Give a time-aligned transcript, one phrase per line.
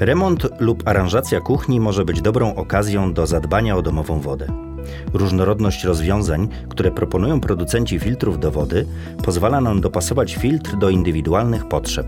[0.00, 4.46] Remont lub aranżacja kuchni może być dobrą okazją do zadbania o domową wodę.
[5.14, 8.86] Różnorodność rozwiązań, które proponują producenci filtrów do wody,
[9.24, 12.06] pozwala nam dopasować filtr do indywidualnych potrzeb.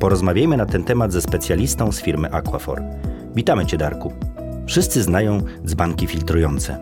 [0.00, 2.82] Porozmawiajmy na ten temat ze specjalistą z firmy Aquafor.
[3.34, 4.12] Witamy Cię, Darku.
[4.66, 6.78] Wszyscy znają dzbanki filtrujące.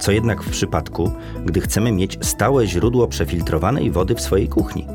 [0.00, 1.10] Co jednak w przypadku,
[1.44, 4.86] gdy chcemy mieć stałe źródło przefiltrowanej wody w swojej kuchni?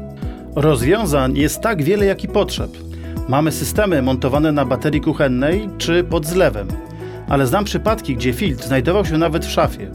[0.55, 2.90] Rozwiązań jest tak wiele, jak i potrzeb.
[3.29, 6.67] Mamy systemy montowane na baterii kuchennej czy pod zlewem,
[7.29, 9.91] ale znam przypadki, gdzie filtr znajdował się nawet w szafie.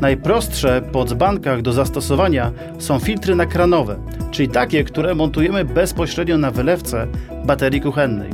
[0.00, 3.96] Najprostsze po dzbankach do zastosowania są filtry nakranowe,
[4.30, 7.06] czyli takie, które montujemy bezpośrednio na wylewce
[7.44, 8.30] baterii kuchennej.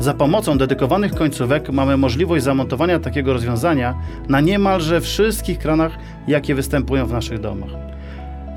[0.00, 3.94] Za pomocą dedykowanych końcówek mamy możliwość zamontowania takiego rozwiązania
[4.28, 5.92] na niemalże wszystkich kranach,
[6.28, 7.70] jakie występują w naszych domach.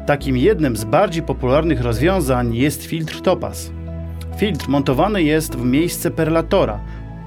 [0.05, 3.71] Takim jednym z bardziej popularnych rozwiązań jest filtr Topaz.
[4.37, 6.79] Filtr montowany jest w miejsce perlatora,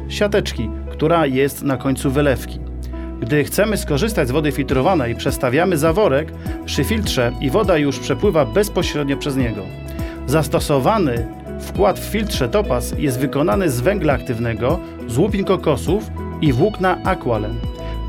[0.08, 2.58] siateczki, która jest na końcu wylewki.
[3.20, 6.32] Gdy chcemy skorzystać z wody filtrowanej, przestawiamy zaworek
[6.64, 9.62] przy filtrze i woda już przepływa bezpośrednio przez niego.
[10.26, 11.26] Zastosowany
[11.60, 17.54] wkład w filtrze Topaz jest wykonany z węgla aktywnego, z łupin kokosów i włókna Aqualen.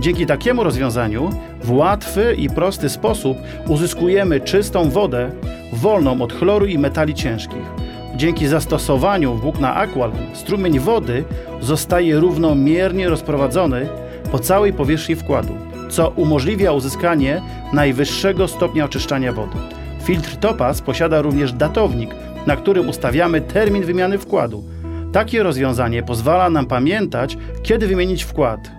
[0.01, 1.29] Dzięki takiemu rozwiązaniu
[1.63, 5.31] w łatwy i prosty sposób uzyskujemy czystą wodę,
[5.73, 7.88] wolną od chloru i metali ciężkich.
[8.19, 11.23] Dzięki zastosowaniu włókna Aqualen strumień wody
[11.61, 13.87] zostaje równomiernie rozprowadzony
[14.31, 15.53] po całej powierzchni wkładu,
[15.89, 17.41] co umożliwia uzyskanie
[17.73, 19.57] najwyższego stopnia oczyszczania wody.
[20.03, 22.15] Filtr Topaz posiada również datownik,
[22.47, 24.63] na którym ustawiamy termin wymiany wkładu.
[25.11, 28.78] Takie rozwiązanie pozwala nam pamiętać, kiedy wymienić wkład.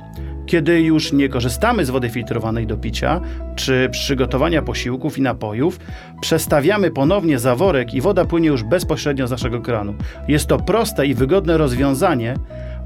[0.51, 3.21] Kiedy już nie korzystamy z wody filtrowanej do picia
[3.57, 5.81] czy przygotowania posiłków i napojów,
[6.21, 9.95] przestawiamy ponownie zaworek i woda płynie już bezpośrednio z naszego kranu.
[10.29, 12.35] Jest to proste i wygodne rozwiązanie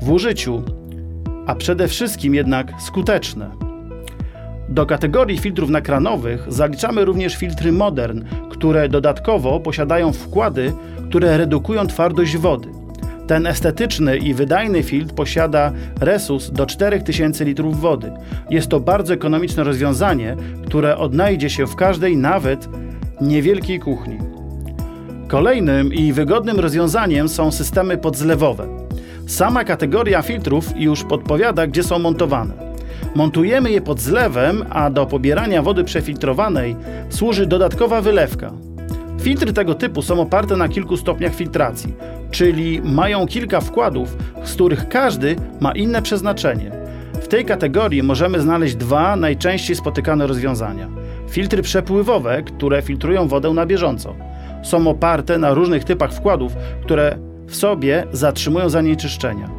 [0.02, 0.62] w użyciu,
[1.47, 3.50] a przede wszystkim jednak skuteczne.
[4.69, 10.72] Do kategorii filtrów nakranowych zaliczamy również filtry Modern, które dodatkowo posiadają wkłady,
[11.08, 12.83] które redukują twardość wody.
[13.26, 18.12] Ten estetyczny i wydajny filtr posiada resus do 4000 litrów wody.
[18.50, 20.36] Jest to bardzo ekonomiczne rozwiązanie,
[20.66, 22.68] które odnajdzie się w każdej, nawet
[23.20, 24.18] niewielkiej kuchni.
[25.28, 28.66] Kolejnym i wygodnym rozwiązaniem są systemy podzlewowe.
[29.26, 32.54] Sama kategoria filtrów już podpowiada, gdzie są montowane.
[33.14, 36.76] Montujemy je pod zlewem, a do pobierania wody przefiltrowanej
[37.10, 38.52] służy dodatkowa wylewka.
[39.24, 41.94] Filtry tego typu są oparte na kilku stopniach filtracji,
[42.30, 46.70] czyli mają kilka wkładów, z których każdy ma inne przeznaczenie.
[47.12, 50.88] W tej kategorii możemy znaleźć dwa najczęściej spotykane rozwiązania.
[51.30, 54.14] Filtry przepływowe, które filtrują wodę na bieżąco.
[54.62, 59.50] Są oparte na różnych typach wkładów, które w sobie zatrzymują zanieczyszczenia.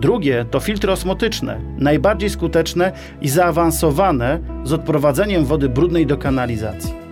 [0.00, 7.03] Drugie to filtry osmotyczne, najbardziej skuteczne i zaawansowane z odprowadzeniem wody brudnej do kanalizacji.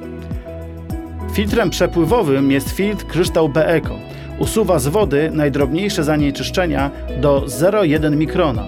[1.32, 3.94] Filtrem przepływowym jest filtr kryształ B-Eco.
[4.38, 8.64] Usuwa z wody najdrobniejsze zanieczyszczenia do 0,1 mikrona.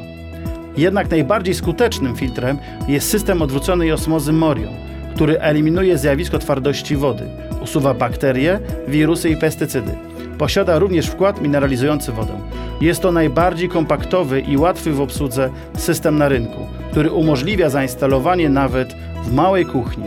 [0.77, 2.59] Jednak najbardziej skutecznym filtrem
[2.89, 4.73] jest system odwróconej osmozy Morion,
[5.15, 7.25] który eliminuje zjawisko twardości wody,
[7.63, 9.91] usuwa bakterie, wirusy i pestycydy.
[10.39, 12.33] Posiada również wkład mineralizujący wodę.
[12.81, 18.95] Jest to najbardziej kompaktowy i łatwy w obsłudze system na rynku, który umożliwia zainstalowanie nawet
[19.25, 20.05] w małej kuchni.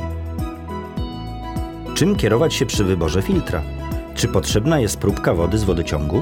[1.97, 3.61] Czym kierować się przy wyborze filtra?
[4.15, 6.21] Czy potrzebna jest próbka wody z wodociągu?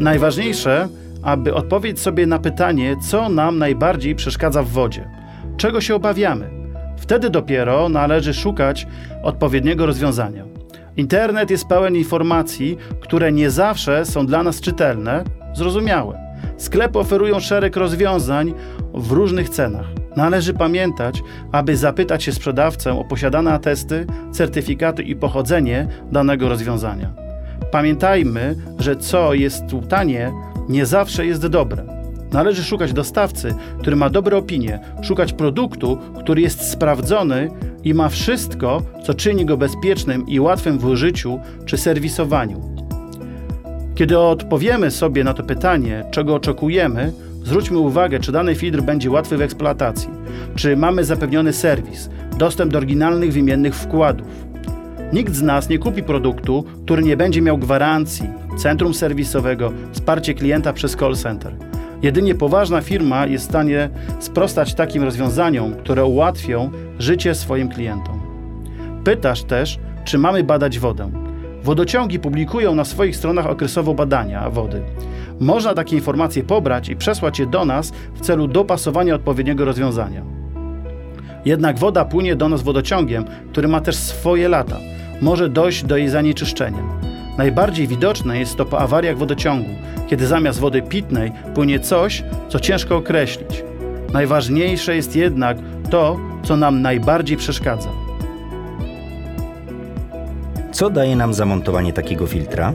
[0.00, 0.88] Najważniejsze,
[1.22, 5.10] aby odpowiedzieć sobie na pytanie, co nam najbardziej przeszkadza w wodzie,
[5.56, 6.50] czego się obawiamy.
[6.96, 8.86] Wtedy dopiero należy szukać
[9.22, 10.44] odpowiedniego rozwiązania.
[10.96, 16.18] Internet jest pełen informacji, które nie zawsze są dla nas czytelne, zrozumiałe.
[16.56, 18.54] Sklepy oferują szereg rozwiązań
[18.94, 20.05] w różnych cenach.
[20.16, 21.22] Należy pamiętać,
[21.52, 27.12] aby zapytać się sprzedawcę o posiadane atesty, certyfikaty i pochodzenie danego rozwiązania.
[27.70, 30.32] Pamiętajmy, że co jest tanie,
[30.68, 31.84] nie zawsze jest dobre.
[32.32, 37.50] Należy szukać dostawcy, który ma dobre opinie, szukać produktu, który jest sprawdzony
[37.84, 42.60] i ma wszystko, co czyni go bezpiecznym i łatwym w użyciu czy serwisowaniu.
[43.94, 47.12] Kiedy odpowiemy sobie na to pytanie, czego oczekujemy,
[47.46, 50.08] zwróćmy uwagę, czy dany filtr będzie łatwy w eksploatacji,
[50.54, 54.26] czy mamy zapewniony serwis, dostęp do oryginalnych wymiennych wkładów.
[55.12, 60.72] Nikt z nas nie kupi produktu, który nie będzie miał gwarancji, centrum serwisowego, wsparcie klienta
[60.72, 61.52] przez call center.
[62.02, 63.90] Jedynie poważna firma jest w stanie
[64.20, 68.20] sprostać takim rozwiązaniom, które ułatwią życie swoim klientom.
[69.04, 71.25] Pytasz też, czy mamy badać wodę.
[71.66, 74.82] Wodociągi publikują na swoich stronach okresowo badania wody.
[75.40, 80.22] Można takie informacje pobrać i przesłać je do nas w celu dopasowania odpowiedniego rozwiązania.
[81.44, 84.76] Jednak woda płynie do nas wodociągiem, który ma też swoje lata.
[85.20, 86.82] Może dojść do jej zanieczyszczenia.
[87.38, 89.70] Najbardziej widoczne jest to po awariach wodociągu,
[90.06, 93.64] kiedy zamiast wody pitnej płynie coś, co ciężko określić.
[94.12, 95.58] Najważniejsze jest jednak
[95.90, 98.05] to, co nam najbardziej przeszkadza.
[100.76, 102.72] Co daje nam zamontowanie takiego filtra?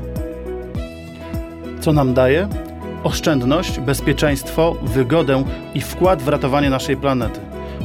[1.82, 2.48] Co nam daje?
[3.04, 5.44] Oszczędność, bezpieczeństwo, wygodę
[5.74, 7.40] i wkład w ratowanie naszej planety.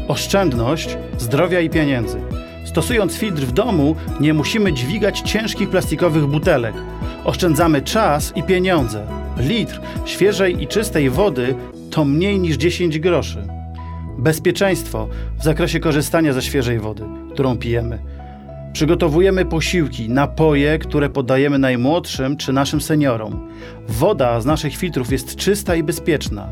[0.09, 2.21] Oszczędność zdrowia i pieniędzy.
[2.65, 6.75] Stosując filtr w domu, nie musimy dźwigać ciężkich plastikowych butelek.
[7.25, 9.07] Oszczędzamy czas i pieniądze.
[9.39, 11.55] Litr świeżej i czystej wody
[11.91, 13.47] to mniej niż 10 groszy.
[14.19, 15.09] Bezpieczeństwo
[15.39, 17.03] w zakresie korzystania ze świeżej wody,
[17.33, 18.16] którą pijemy.
[18.77, 23.49] Przygotowujemy posiłki, napoje, które podajemy najmłodszym czy naszym seniorom.
[23.89, 26.49] Woda z naszych filtrów jest czysta i bezpieczna.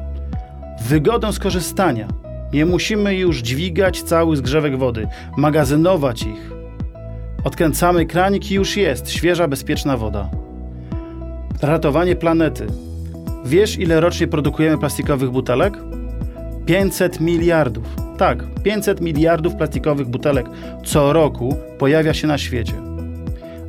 [0.88, 2.08] Wygodę skorzystania.
[2.52, 6.50] Nie musimy już dźwigać całych zgrzewek wody, magazynować ich.
[7.44, 10.30] Odkręcamy kranik i już jest świeża, bezpieczna woda.
[11.62, 12.66] Ratowanie planety.
[13.44, 15.74] Wiesz, ile rocznie produkujemy plastikowych butelek?
[16.66, 18.03] 500 miliardów.
[18.18, 20.46] Tak, 500 miliardów plastikowych butelek
[20.84, 22.72] co roku pojawia się na świecie.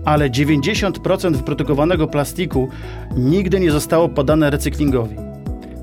[0.06, 2.70] Ale 90% wyprodukowanego plastiku
[3.18, 5.16] nigdy nie zostało podane recyklingowi.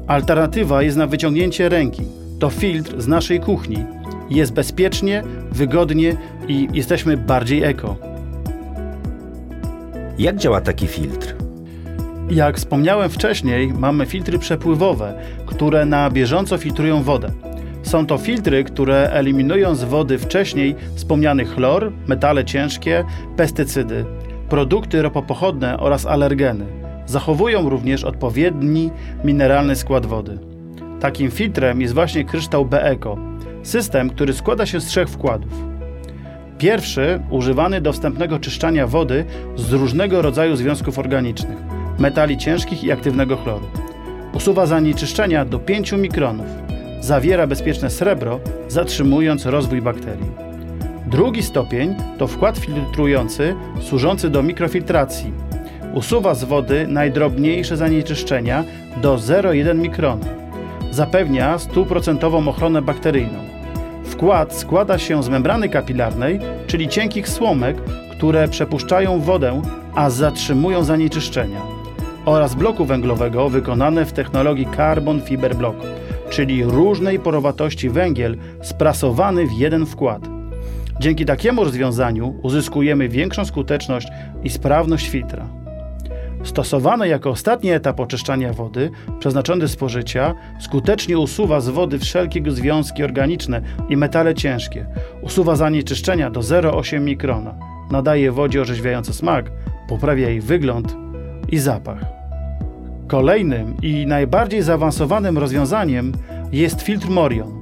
[0.06, 2.02] Alternatywa jest na wyciągnięcie ręki.
[2.38, 3.84] To filtr z naszej kuchni.
[4.30, 5.22] Jest bezpiecznie,
[5.52, 6.16] wygodnie
[6.48, 7.96] i jesteśmy bardziej eko.
[10.18, 11.34] Jak działa taki filtr?
[12.30, 15.14] Jak wspomniałem wcześniej, mamy filtry przepływowe,
[15.46, 17.30] które na bieżąco filtrują wodę.
[17.92, 23.04] Są to filtry, które eliminują z wody wcześniej wspomniany chlor, metale ciężkie,
[23.36, 24.04] pestycydy,
[24.48, 26.66] produkty ropopochodne oraz alergeny.
[27.06, 28.90] Zachowują również odpowiedni
[29.24, 30.38] mineralny skład wody.
[31.00, 33.18] Takim filtrem jest właśnie kryształ BECO,
[33.62, 35.52] system, który składa się z trzech wkładów.
[36.58, 39.24] Pierwszy używany do wstępnego czyszczania wody
[39.56, 41.58] z różnego rodzaju związków organicznych,
[41.98, 43.66] metali ciężkich i aktywnego chloru.
[44.34, 46.71] Usuwa zanieczyszczenia do 5 mikronów
[47.02, 50.30] zawiera bezpieczne srebro, zatrzymując rozwój bakterii.
[51.06, 55.32] Drugi stopień to wkład filtrujący służący do mikrofiltracji.
[55.94, 58.64] Usuwa z wody najdrobniejsze zanieczyszczenia
[59.02, 60.26] do 0,1 mikrona.
[60.90, 63.38] Zapewnia stuprocentową ochronę bakteryjną.
[64.04, 67.76] Wkład składa się z membrany kapilarnej, czyli cienkich słomek,
[68.10, 69.62] które przepuszczają wodę,
[69.94, 71.60] a zatrzymują zanieczyszczenia,
[72.24, 75.76] oraz bloku węglowego wykonane w technologii Carbon Fiber Block
[76.32, 80.22] czyli różnej porowatości węgiel sprasowany w jeden wkład.
[81.00, 84.08] Dzięki takiemu rozwiązaniu uzyskujemy większą skuteczność
[84.44, 85.46] i sprawność filtra.
[86.42, 93.04] Stosowane jako ostatni etap oczyszczania wody, przeznaczony do spożycia, skutecznie usuwa z wody wszelkie związki
[93.04, 94.86] organiczne i metale ciężkie.
[95.22, 97.54] Usuwa zanieczyszczenia do 0,8 mikrona.
[97.90, 99.50] Nadaje wodzie orzeźwiający smak,
[99.88, 100.96] poprawia jej wygląd
[101.48, 102.21] i zapach.
[103.12, 106.12] Kolejnym i najbardziej zaawansowanym rozwiązaniem
[106.52, 107.60] jest filtr Morion.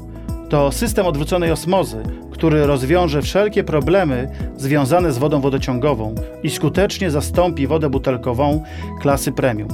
[0.49, 2.03] To system odwróconej osmozy,
[2.33, 8.65] który rozwiąże wszelkie problemy związane z wodą wodociągową i skutecznie zastąpi wodę butelkową
[9.01, 9.69] klasy premium.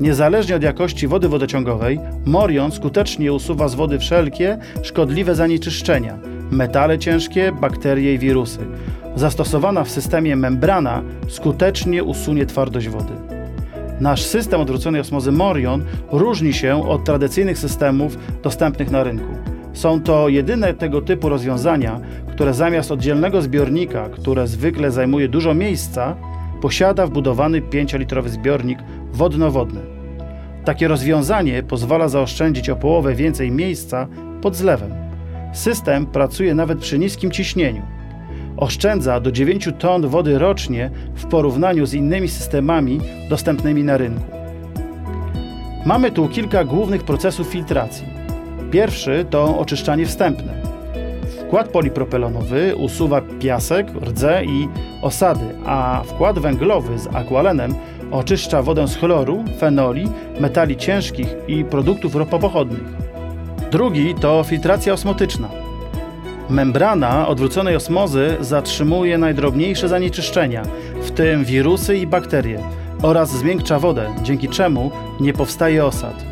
[0.00, 6.18] Niezależnie od jakości wody wodociągowej, Morion skutecznie usuwa z wody wszelkie szkodliwe zanieczyszczenia,
[6.50, 8.60] metale ciężkie, bakterie i wirusy.
[9.16, 13.37] Zastosowana w systemie membrana skutecznie usunie twardość wody.
[14.00, 19.34] Nasz system odwróconej osmozy Morion różni się od tradycyjnych systemów dostępnych na rynku.
[19.72, 22.00] Są to jedyne tego typu rozwiązania,
[22.30, 26.16] które zamiast oddzielnego zbiornika, które zwykle zajmuje dużo miejsca,
[26.60, 28.78] posiada wbudowany 5-litrowy zbiornik
[29.12, 29.80] wodno-wodny.
[30.64, 34.06] Takie rozwiązanie pozwala zaoszczędzić o połowę więcej miejsca
[34.42, 34.90] pod zlewem.
[35.52, 37.97] System pracuje nawet przy niskim ciśnieniu
[38.58, 43.00] oszczędza do 9 ton wody rocznie w porównaniu z innymi systemami
[43.30, 44.24] dostępnymi na rynku.
[45.86, 48.06] Mamy tu kilka głównych procesów filtracji.
[48.70, 50.62] Pierwszy to oczyszczanie wstępne.
[51.40, 54.68] Wkład polipropylenowy usuwa piasek, rdze i
[55.02, 57.74] osady, a wkład węglowy z akwalenem
[58.10, 60.08] oczyszcza wodę z chloru, fenoli,
[60.40, 62.84] metali ciężkich i produktów ropopochodnych.
[63.70, 65.67] Drugi to filtracja osmotyczna.
[66.50, 70.62] Membrana odwróconej osmozy zatrzymuje najdrobniejsze zanieczyszczenia,
[71.02, 72.60] w tym wirusy i bakterie,
[73.02, 74.90] oraz zmiękcza wodę, dzięki czemu
[75.20, 76.24] nie powstaje osad.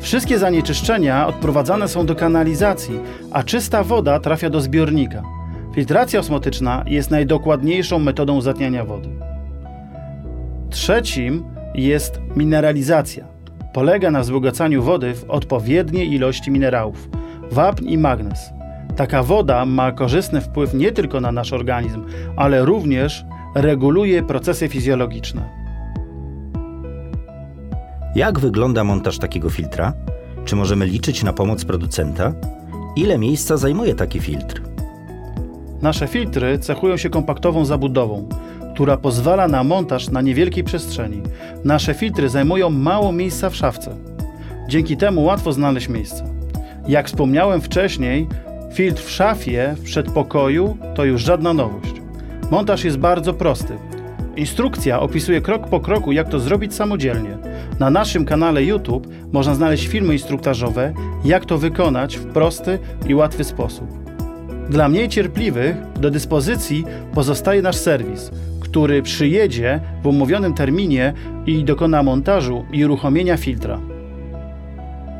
[0.00, 5.22] Wszystkie zanieczyszczenia odprowadzane są do kanalizacji, a czysta woda trafia do zbiornika.
[5.74, 9.08] Filtracja osmotyczna jest najdokładniejszą metodą zatniania wody.
[10.70, 11.44] Trzecim
[11.74, 13.24] jest mineralizacja.
[13.72, 17.08] Polega na wzbogacaniu wody w odpowiedniej ilości minerałów,
[17.50, 18.61] wapń i magnez.
[18.96, 22.04] Taka woda ma korzystny wpływ nie tylko na nasz organizm,
[22.36, 25.62] ale również reguluje procesy fizjologiczne.
[28.14, 29.92] Jak wygląda montaż takiego filtra?
[30.44, 32.32] Czy możemy liczyć na pomoc producenta?
[32.96, 34.62] Ile miejsca zajmuje taki filtr?
[35.82, 38.28] Nasze filtry cechują się kompaktową zabudową,
[38.74, 41.22] która pozwala na montaż na niewielkiej przestrzeni.
[41.64, 43.96] Nasze filtry zajmują mało miejsca w szafce.
[44.68, 46.24] Dzięki temu łatwo znaleźć miejsce.
[46.88, 48.28] Jak wspomniałem wcześniej,
[48.72, 51.94] filtr w szafie w przedpokoju to już żadna nowość.
[52.50, 53.74] Montaż jest bardzo prosty.
[54.36, 57.38] Instrukcja opisuje krok po kroku, jak to zrobić samodzielnie.
[57.78, 63.44] Na naszym kanale YouTube można znaleźć filmy instruktażowe, jak to wykonać w prosty i łatwy
[63.44, 63.86] sposób.
[64.70, 71.12] Dla mniej cierpliwych do dyspozycji pozostaje nasz serwis, który przyjedzie w umówionym terminie
[71.46, 73.80] i dokona montażu i uruchomienia filtra.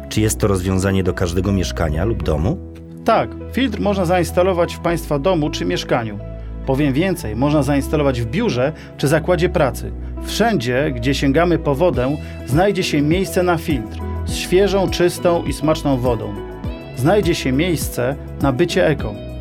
[0.09, 2.73] Czy jest to rozwiązanie do każdego mieszkania lub domu?
[3.05, 6.19] Tak, filtr można zainstalować w Państwa domu czy mieszkaniu.
[6.67, 9.93] Powiem więcej, można zainstalować w biurze czy zakładzie pracy.
[10.25, 12.17] Wszędzie, gdzie sięgamy po wodę,
[12.47, 16.35] znajdzie się miejsce na filtr z świeżą, czystą i smaczną wodą.
[16.97, 19.32] Znajdzie się miejsce na bycie eko.